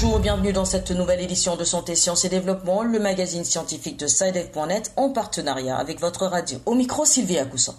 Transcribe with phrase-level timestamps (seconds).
[0.00, 4.06] bonjour, bienvenue dans cette nouvelle édition de Santé, Sciences et Développement, le magazine scientifique de
[4.06, 6.58] SciDev.net en partenariat avec votre radio.
[6.66, 7.74] Au micro, Sylvie Coussin.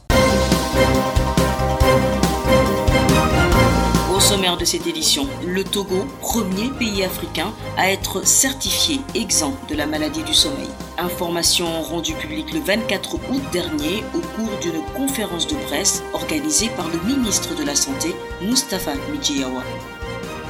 [4.14, 9.76] Au sommaire de cette édition, le Togo, premier pays africain à être certifié exempt de
[9.76, 10.68] la maladie du sommeil.
[10.98, 16.90] Information rendue publique le 24 août dernier au cours d'une conférence de presse organisée par
[16.90, 19.64] le ministre de la Santé, Mustafa Mijiawa.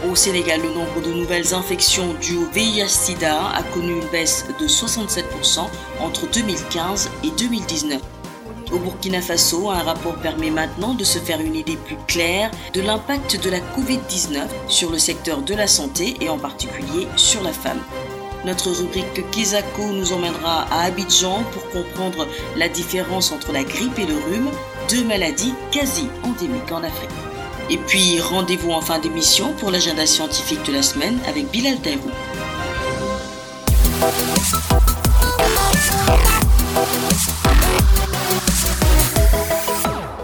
[0.07, 4.65] Au Sénégal, le nombre de nouvelles infections dues au VIH-Sida a connu une baisse de
[4.65, 5.67] 67%
[5.99, 8.01] entre 2015 et 2019.
[8.71, 12.79] Au Burkina Faso, un rapport permet maintenant de se faire une idée plus claire de
[12.79, 17.51] l'impact de la Covid-19 sur le secteur de la santé et en particulier sur la
[17.51, 17.81] femme.
[18.45, 24.05] Notre rubrique Kizako nous emmènera à Abidjan pour comprendre la différence entre la grippe et
[24.05, 24.49] le rhume,
[24.89, 27.28] deux maladies quasi endémiques en Afrique.
[27.71, 32.09] Et puis rendez-vous en fin d'émission pour l'agenda scientifique de la semaine avec Bilal Taïrou.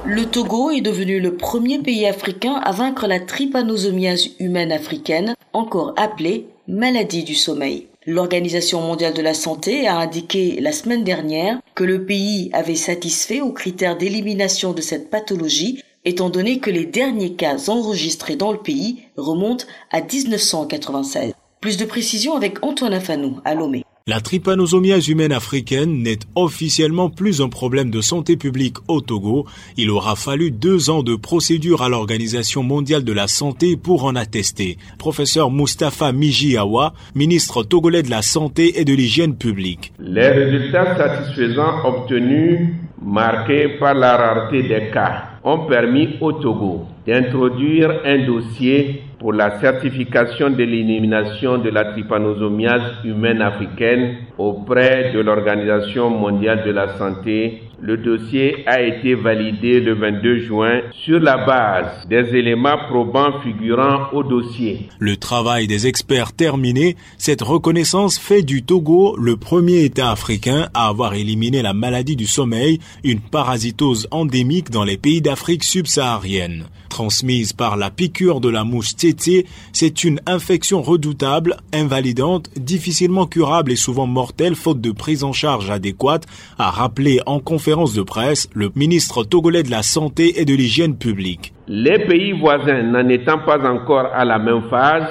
[0.05, 5.93] Le Togo est devenu le premier pays africain à vaincre la trypanosomiase humaine africaine, encore
[5.97, 7.85] appelée maladie du sommeil.
[8.07, 13.41] L'Organisation mondiale de la santé a indiqué la semaine dernière que le pays avait satisfait
[13.41, 18.59] aux critères d'élimination de cette pathologie étant donné que les derniers cas enregistrés dans le
[18.59, 21.33] pays remontent à 1996.
[21.59, 23.83] Plus de précisions avec Antoine Afanou à Lomé.
[24.07, 29.47] La trypanosomiase humaine africaine n'est officiellement plus un problème de santé publique au Togo.
[29.77, 34.15] Il aura fallu deux ans de procédure à l'Organisation mondiale de la santé pour en
[34.15, 34.77] attester.
[34.99, 39.91] Professeur Mustafa Mijiawa, ministre togolais de la santé et de l'hygiène publique.
[39.97, 48.01] Les résultats satisfaisants obtenus, marqués par la rareté des cas, ont permis au Togo d'introduire
[48.03, 56.09] un dossier pour la certification de l'élimination de la trypanosomiase humaine africaine auprès de l'Organisation
[56.09, 57.61] mondiale de la santé.
[57.81, 64.11] Le dossier a été validé le 22 juin sur la base des éléments probants figurant
[64.13, 64.87] au dossier.
[64.99, 70.87] Le travail des experts terminé, cette reconnaissance fait du Togo le premier État africain à
[70.87, 76.65] avoir éliminé la maladie du sommeil, une parasitose endémique dans les pays d'Afrique subsaharienne.
[76.89, 79.43] Transmise par la piqûre de la mouche tsetse,
[79.73, 85.69] c'est une infection redoutable, invalidante, difficilement curable et souvent mortelle faute de prise en charge
[85.69, 86.25] adéquate,
[86.57, 90.97] a rappelé en conférence de presse le ministre togolais de la Santé et de l'Hygiène
[90.97, 91.51] publique.
[91.67, 95.09] Les pays voisins n'en étant pas encore à la même phase,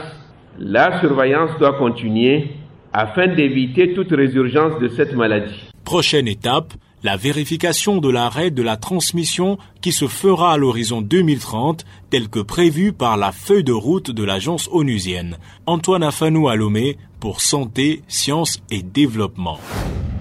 [0.61, 2.51] la surveillance doit continuer
[2.93, 5.69] afin d'éviter toute résurgence de cette maladie.
[5.85, 11.85] Prochaine étape, la vérification de l'arrêt de la transmission qui se fera à l'horizon 2030,
[12.09, 15.39] tel que prévu par la feuille de route de l'agence onusienne.
[15.67, 19.57] Antoine Afanou Alomé pour Santé, Sciences et Développement.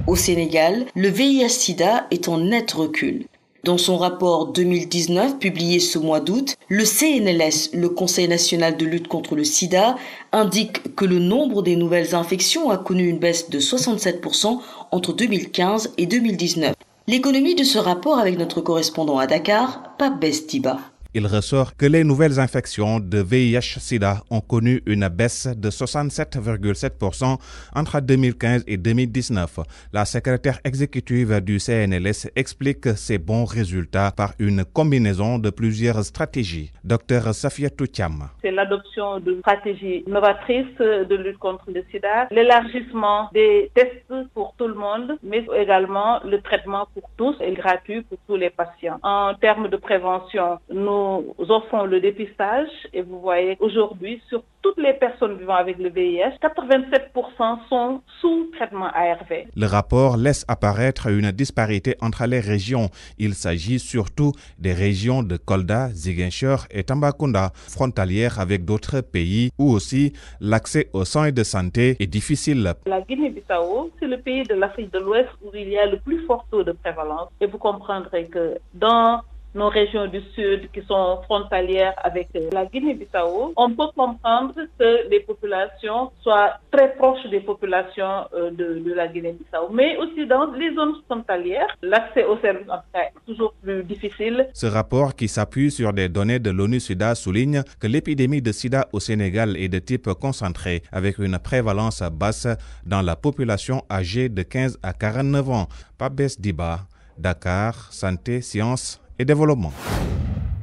[0.08, 3.26] Au Sénégal, le VIH-Sida est en net recul.
[3.66, 9.10] Dans son rapport 2019 publié ce mois d'août, le CNLS, le Conseil national de lutte
[9.10, 9.98] contre le sida,
[10.32, 14.60] indique que le nombre des nouvelles infections a connu une baisse de 67%
[14.92, 16.74] entre 2015 et 2019.
[17.08, 20.80] L'économie de ce rapport avec notre correspondant à Dakar, Pape Bestiba
[21.16, 27.38] il ressort que les nouvelles infections de VIH-Sida ont connu une baisse de 67,7%
[27.76, 29.60] entre 2015 et 2019.
[29.94, 36.72] La secrétaire exécutive du CNLS explique ces bons résultats par une combinaison de plusieurs stratégies.
[36.84, 38.30] Docteur Safia Toutiam.
[38.42, 44.68] C'est l'adoption de stratégies novatrices de lutte contre le sida, l'élargissement des tests pour tout
[44.68, 49.00] le monde, mais également le traitement pour tous et gratuit pour tous les patients.
[49.04, 51.03] En termes de prévention, nous
[51.40, 55.90] nous offrons le dépistage et vous voyez aujourd'hui sur toutes les personnes vivant avec le
[55.90, 59.46] VIH, 87% sont sous traitement ARV.
[59.56, 62.90] Le rapport laisse apparaître une disparité entre les régions.
[63.20, 69.70] Il s'agit surtout des régions de Kolda, Ziguinchor et Tambacounda, frontalières avec d'autres pays où
[69.72, 72.74] aussi l'accès aux soins de santé est difficile.
[72.86, 76.26] La Guinée-Bissau, c'est le pays de l'Afrique de l'Ouest où il y a le plus
[76.26, 77.30] fort taux de prévalence.
[77.42, 79.22] Et vous comprendrez que dans
[79.56, 85.20] nos régions du sud qui sont frontalières avec la Guinée-Bissau, on peut comprendre que les
[85.22, 89.70] populations soient très proches des populations de, de la Guinée-Bissau.
[89.72, 94.48] Mais aussi dans les zones frontalières, l'accès aux services est toujours plus difficile.
[94.54, 99.00] Ce rapport qui s'appuie sur des données de l'ONU-SIDA souligne que l'épidémie de sida au
[99.00, 102.48] Sénégal est de type concentré avec une prévalence basse
[102.86, 105.68] dans la population âgée de 15 à 49 ans.
[105.98, 106.80] Pabes Diba,
[107.18, 109.03] Dakar, Santé, Sciences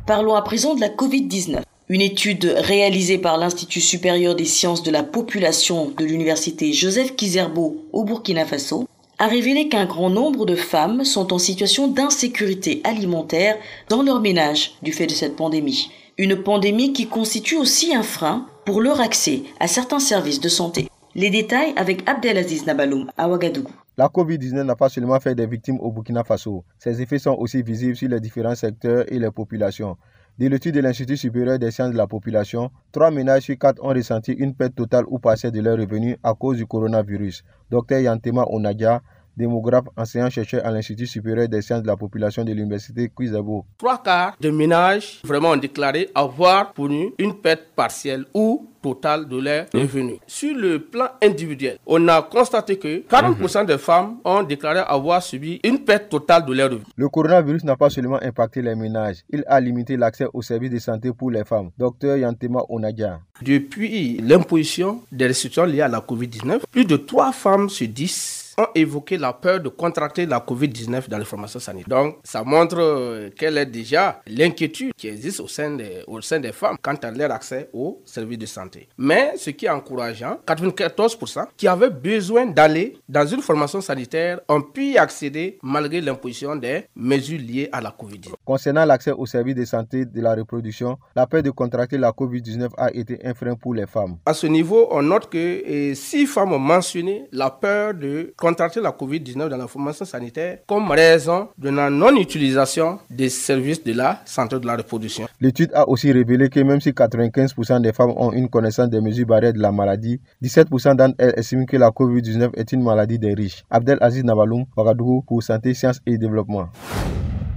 [0.07, 1.61] Parlons à présent de la Covid-19.
[1.89, 7.77] Une étude réalisée par l'Institut supérieur des sciences de la population de l'université Joseph Kizerbo
[7.93, 8.89] au Burkina Faso
[9.21, 13.57] a révélé qu'un grand nombre de femmes sont en situation d'insécurité alimentaire
[13.89, 15.93] dans leur ménage du fait de cette pandémie.
[16.19, 20.89] Une pandémie qui constitue aussi un frein pour leur accès à certains services de santé.
[21.15, 23.80] Les détails avec Abdelaziz Nabaloum à Ouagadougou.
[23.97, 26.65] La COVID-19 n'a pas seulement fait des victimes au Burkina Faso.
[26.79, 29.97] Ses effets sont aussi visibles sur les différents secteurs et les populations.
[30.39, 33.89] De l'étude de l'Institut supérieur des sciences de la population, trois ménages sur quatre ont
[33.89, 37.43] ressenti une perte totale ou partielle de leurs revenus à cause du coronavirus.
[37.71, 39.03] Dr Yantema Onadia,
[39.41, 43.65] démographe, enseignant-chercheur à l'Institut supérieur des sciences de la population de l'Université Cuisabo.
[43.79, 49.39] Trois quarts de ménages vraiment ont déclaré avoir connu une perte partielle ou totale de
[49.39, 49.79] leurs mmh.
[49.79, 50.19] revenus.
[50.27, 55.61] Sur le plan individuel, on a constaté que 40% des femmes ont déclaré avoir subi
[55.65, 56.87] une perte totale de leurs revenus.
[56.97, 60.79] Le coronavirus n'a pas seulement impacté les ménages, il a limité l'accès aux services de
[60.79, 61.71] santé pour les femmes.
[61.79, 63.21] Docteur Yantema Onadia.
[63.43, 68.67] Depuis l'imposition des restrictions liées à la COVID-19, plus de 3 femmes sur 10 ont
[68.75, 71.89] évoqué la peur de contracter la COVID-19 dans les formations sanitaires.
[71.89, 76.39] Donc, ça montre euh, quelle est déjà l'inquiétude qui existe au sein, des, au sein
[76.41, 78.89] des femmes quant à leur accès aux services de santé.
[78.99, 84.63] Mais ce qui est encourageant, 94% qui avaient besoin d'aller dans une formation sanitaire ont
[84.63, 88.33] pu y accéder malgré l'imposition des mesures liées à la COVID-19.
[88.45, 92.69] Concernant l'accès aux services de santé de la reproduction, la peur de contracter la COVID-19
[92.77, 94.17] a été un frein pour les femmes.
[94.27, 98.93] À ce niveau, on note que six femmes ont mentionné la peur de contracter la
[98.93, 104.59] COVID-19 dans la formation sanitaire comme raison de la non-utilisation des services de la santé
[104.59, 105.27] de la reproduction.
[105.41, 109.27] L'étude a aussi révélé que même si 95% des femmes ont une connaissance des mesures
[109.27, 113.35] barrières de la maladie, 17% d'entre elles estiment que la COVID-19 est une maladie des
[113.35, 113.65] riches.
[113.71, 116.69] Abdel Aziz Navaloum, Ouagadougou pour Santé, Sciences et Développement.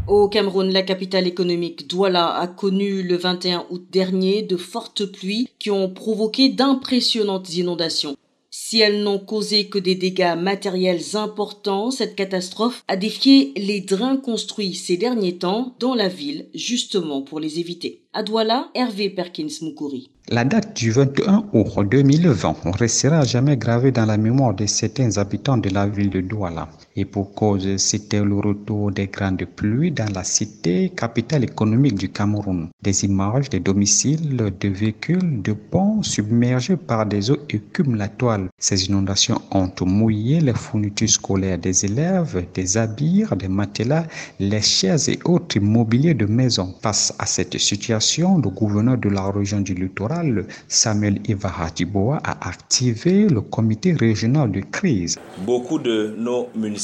[0.06, 5.48] Au Cameroun, la capitale économique Douala a connu le 21 août dernier de fortes pluies
[5.60, 8.18] qui ont provoqué d'impressionnantes inondations.
[8.56, 14.18] Si elles n'ont causé que des dégâts matériels importants, cette catastrophe a défié les drains
[14.18, 18.04] construits ces derniers temps dans la ville, justement pour les éviter.
[18.14, 20.12] À Douala, Hervé Perkins Moukouri.
[20.30, 25.58] La date du 21 août 2020 restera jamais gravée dans la mémoire de certains habitants
[25.58, 26.70] de la ville de Douala.
[26.96, 32.10] Et pour cause, c'était le retour des grandes pluies dans la cité, capitale économique du
[32.10, 32.70] Cameroun.
[32.84, 38.42] Des images des domiciles, de véhicules, de ponts submergés par des eaux accumulatoires.
[38.60, 44.06] Ces inondations ont mouillé les fournitures scolaires des élèves, des habits, des matelas,
[44.40, 46.76] les chaises et autres mobiliers de maison.
[46.84, 53.28] Face à cette situation, le gouverneur de la région du littoral, Samuel Ivaratiboa, a activé
[53.28, 55.18] le comité régional de crise.
[55.44, 56.83] Beaucoup de nos municipalités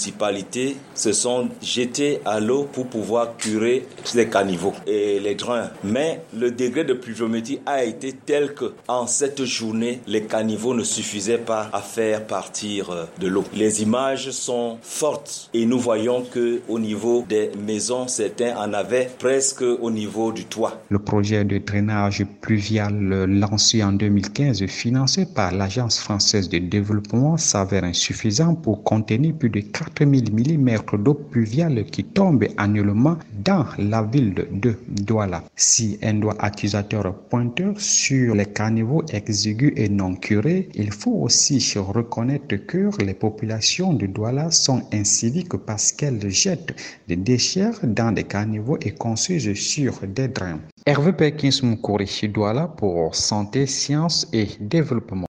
[0.95, 3.85] se sont jetées à l'eau pour pouvoir curer
[4.15, 5.69] les caniveaux et les drains.
[5.83, 10.83] Mais le degré de pluviométrie a été tel que en cette journée, les caniveaux ne
[10.83, 13.43] suffisaient pas à faire partir euh, de l'eau.
[13.53, 19.09] Les images sont fortes et nous voyons que au niveau des maisons, certains en avaient
[19.19, 20.81] presque au niveau du toit.
[20.89, 27.83] Le projet de drainage pluvial lancé en 2015 financé par l'Agence française de développement s'avère
[27.83, 29.61] insuffisant pour contenir plus de
[29.95, 35.43] 4000 mm d'eau pluviale qui tombe annuellement dans la ville de Douala.
[35.55, 41.59] Si un doigt accusateur pointeur sur les caniveaux exigus et non curés, il faut aussi
[41.77, 46.75] reconnaître que les populations de Douala sont inciviques parce qu'elles jettent
[47.07, 50.59] des déchets dans des caniveaux et construisent sur des drains.
[50.85, 55.28] Hervé Perkins Moukouri, Douala pour Santé, Sciences et Développement.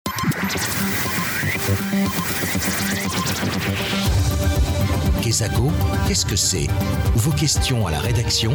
[5.31, 5.69] Kesako,
[6.09, 6.67] qu'est-ce que c'est
[7.15, 8.53] Vos questions à la rédaction,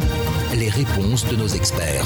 [0.54, 2.04] les réponses de nos experts.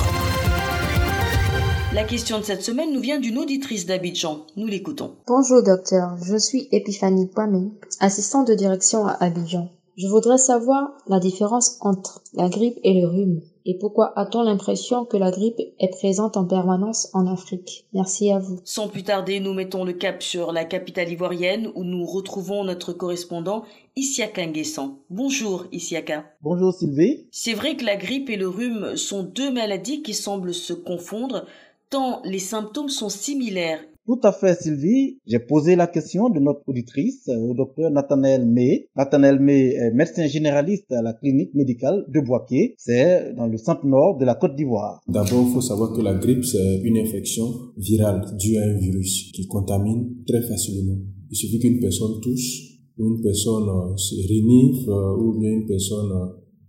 [1.92, 4.46] La question de cette semaine nous vient d'une auditrice d'Abidjan.
[4.56, 5.16] Nous l'écoutons.
[5.26, 9.72] Bonjour docteur, je suis Epiphanie Pamé, assistante de direction à Abidjan.
[9.96, 13.40] Je voudrais savoir la différence entre la grippe et le rhume.
[13.66, 17.86] Et pourquoi a-t-on l'impression que la grippe est présente en permanence en Afrique?
[17.92, 18.58] Merci à vous.
[18.64, 22.92] Sans plus tarder, nous mettons le cap sur la capitale ivoirienne où nous retrouvons notre
[22.92, 23.64] correspondant
[23.96, 24.96] Isiaka Nguessan.
[25.10, 26.24] Bonjour Isiaka.
[26.42, 27.26] Bonjour Sylvie.
[27.30, 31.44] C'est vrai que la grippe et le rhume sont deux maladies qui semblent se confondre
[31.90, 33.84] tant les symptômes sont similaires.
[34.06, 35.18] Tout à fait, Sylvie.
[35.26, 38.88] J'ai posé la question de notre auditrice euh, au docteur Nathanaël May.
[38.96, 42.74] Nathanaël May est médecin généraliste à la clinique médicale de Boaké.
[42.78, 45.00] C'est dans le centre nord de la Côte d'Ivoire.
[45.06, 47.44] D'abord, il faut savoir que la grippe, c'est une infection
[47.76, 50.96] virale due à un virus qui contamine très facilement.
[51.30, 55.66] Il suffit qu'une personne touche, ou une personne euh, se renifle, euh, ou bien une
[55.66, 56.10] personne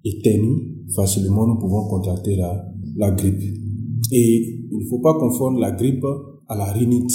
[0.03, 2.65] éternue, facilement nous pouvons contracter la,
[2.97, 3.41] la grippe.
[4.11, 6.03] Et il ne faut pas confondre la grippe
[6.51, 7.11] à la rhinite.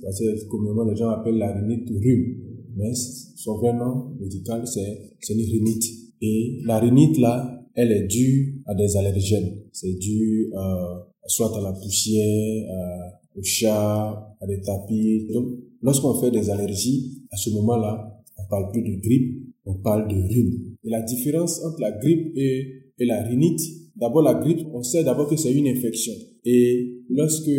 [0.00, 2.36] Que communément les gens appellent la rhinite rhume.
[2.76, 5.84] Mais son vrai nom médical, c'est une rhinite.
[6.22, 9.62] Et la rhinite, là, elle est due à des allergènes.
[9.72, 15.28] C'est dû euh, soit à la poussière, euh, au chat, à des tapis.
[15.32, 15.48] Donc,
[15.82, 20.16] lorsqu'on fait des allergies, à ce moment-là, on parle plus de grippe, on parle de
[20.16, 20.76] rhume.
[20.84, 23.60] Et la différence entre la grippe et, et la rhinite,
[24.00, 26.12] d'abord la grippe, on sait d'abord que c'est une infection.
[26.44, 27.50] Et lorsque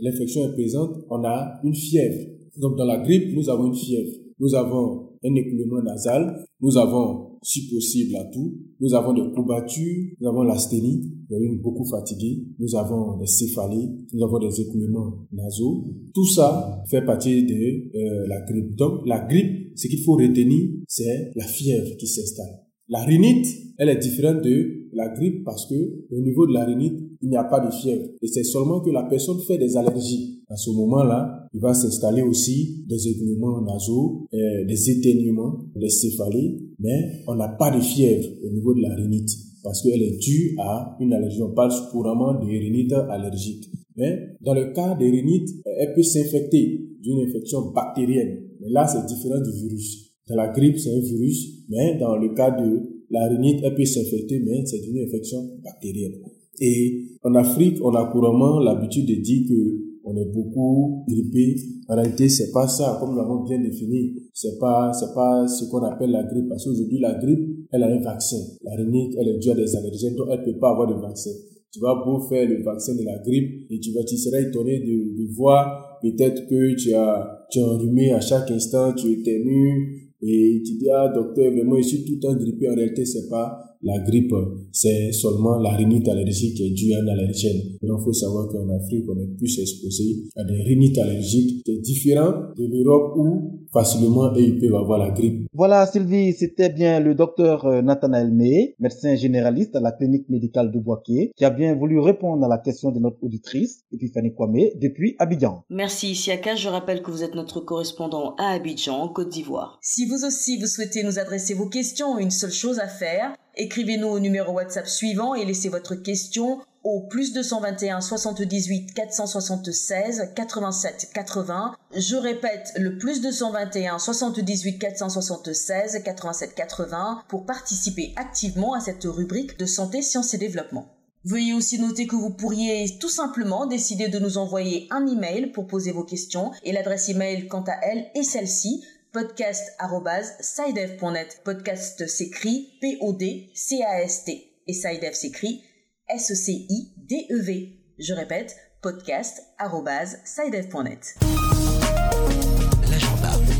[0.00, 2.18] l'infection est présente, on a une fièvre.
[2.56, 4.12] Donc dans la grippe, nous avons une fièvre.
[4.40, 10.12] Nous avons un écoulement nasal, nous avons, si possible, à tout, nous avons des courbatures,
[10.20, 15.26] nous avons l'asthénie, nous sommes beaucoup fatigué, nous avons des céphalées, nous avons des écoulements
[15.32, 15.86] nasaux.
[16.14, 18.76] Tout ça fait partie de euh, la grippe.
[18.76, 22.67] Donc la grippe, ce qu'il faut retenir, c'est la fièvre qui s'installe.
[22.90, 25.74] La rhinite, elle est différente de la grippe parce que
[26.10, 28.06] au niveau de la rhinite, il n'y a pas de fièvre.
[28.22, 30.42] Et c'est seulement que la personne fait des allergies.
[30.48, 36.58] À ce moment-là, il va s'installer aussi des écoulements nasaux, euh, des éteignements, des céphalées,
[36.78, 39.30] mais on n'a pas de fièvre au niveau de la rhinite
[39.62, 41.42] parce qu'elle est due à une allergie.
[41.42, 43.70] On parle couramment de rhinite allergique.
[43.96, 48.38] Mais dans le cas de rhinite, elle peut s'infecter d'une infection bactérienne.
[48.60, 50.07] Mais là, c'est différent du virus.
[50.28, 52.80] Dans la grippe, c'est un virus, mais dans le cas de
[53.10, 56.14] la rhinite, elle peut s'infecter, mais c'est une infection bactérienne.
[56.60, 61.56] Et en Afrique, on a couramment l'habitude de dire que on est beaucoup grippé.
[61.88, 64.14] En réalité, c'est pas ça, comme nous l'avons bien défini.
[64.32, 66.48] C'est pas, c'est pas ce qu'on appelle la grippe.
[66.48, 68.38] Parce qu'aujourd'hui, la grippe, elle a un vaccin.
[68.64, 71.30] La rhinite, elle est due à des allergènes, donc elle peut pas avoir de vaccin.
[71.70, 74.80] Tu vas beau faire le vaccin de la grippe et tu vas, tu seras étonné
[74.80, 80.07] de, voir peut-être que tu as, tu as enrhumé à chaque instant, tu es nu,
[80.20, 82.68] et tu dis, ah, docteur, vraiment, je suis tout le temps grippé.
[82.68, 84.34] En réalité, c'est pas la grippe,
[84.72, 87.60] c'est seulement la rhinite allergique qui est due à un allergène.
[87.80, 92.32] Il faut savoir qu'en Afrique, on est plus exposé à des rhinites allergiques qui différent
[92.56, 95.47] de l'Europe où facilement ils peuvent avoir la grippe.
[95.58, 100.70] Voilà, Sylvie, c'était bien le docteur euh, Nathanaël May, médecin généraliste à la clinique médicale
[100.70, 104.70] de Boaké, qui a bien voulu répondre à la question de notre auditrice, Epiphanie Kwame,
[104.76, 105.64] depuis Abidjan.
[105.68, 106.54] Merci, Siaka.
[106.54, 109.80] Je rappelle que vous êtes notre correspondant à Abidjan, en Côte d'Ivoire.
[109.82, 114.06] Si vous aussi vous souhaitez nous adresser vos questions, une seule chose à faire, écrivez-nous
[114.06, 121.76] au numéro WhatsApp suivant et laissez votre question au plus 221 78 476 87 80.
[121.94, 129.58] Je répète le plus 221 78 476 87 80 pour participer activement à cette rubrique
[129.58, 130.94] de santé, sciences et développement.
[131.24, 135.66] Veuillez aussi noter que vous pourriez tout simplement décider de nous envoyer un email pour
[135.66, 141.40] poser vos questions et l'adresse email quant à elle est celle-ci podcast.sidev.net.
[141.44, 145.62] Podcast s'écrit P-O-D-C-A-S-T et Sidev s'écrit
[146.10, 147.72] S-E-C-I-D-E-V.
[147.98, 151.18] Je répète, podcast.sidev.net.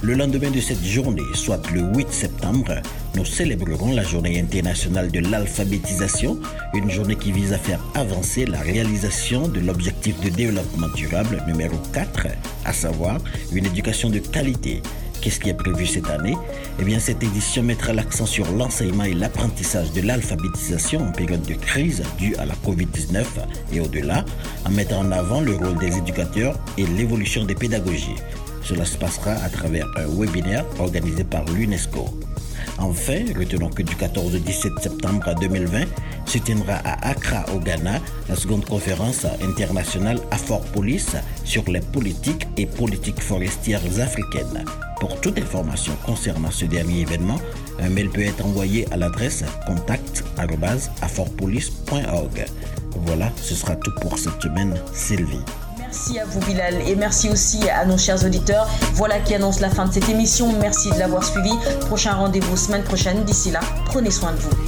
[0.00, 2.80] Le lendemain de cette journée, soit le 8 septembre,
[3.14, 6.38] nous célébrerons la journée internationale de l'alphabétisation,
[6.74, 11.76] une journée qui vise à faire avancer la réalisation de l'objectif de développement durable numéro
[11.92, 12.28] 4,
[12.64, 13.18] à savoir
[13.52, 14.82] une éducation de qualité.
[15.20, 16.36] Qu'est-ce qui est prévu cette année?
[16.78, 21.54] Eh bien, cette édition mettra l'accent sur l'enseignement et l'apprentissage de l'alphabétisation en période de
[21.54, 23.24] crise due à la COVID-19
[23.72, 24.24] et au-delà,
[24.64, 28.14] en mettant en avant le rôle des éducateurs et l'évolution des pédagogies.
[28.62, 32.06] Cela se passera à travers un webinaire organisé par l'UNESCO.
[32.78, 35.86] Enfin, retenons que du 14 au 17 septembre 2020
[36.26, 42.48] se tiendra à Accra, au Ghana, la seconde conférence internationale Fort Police sur les politiques
[42.56, 44.64] et politiques forestières africaines.
[45.00, 47.38] Pour toute information concernant ce dernier événement,
[47.80, 52.46] un mail peut être envoyé à l'adresse contact.afortpolice.org.
[53.06, 55.44] Voilà, ce sera tout pour cette semaine, Sylvie.
[55.88, 58.68] Merci à vous Bilal et merci aussi à nos chers auditeurs.
[58.92, 60.52] Voilà qui annonce la fin de cette émission.
[60.60, 61.48] Merci de l'avoir suivi.
[61.86, 63.24] Prochain rendez-vous semaine prochaine.
[63.24, 64.67] D'ici là, prenez soin de vous.